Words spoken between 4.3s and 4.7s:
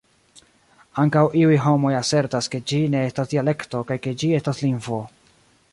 estas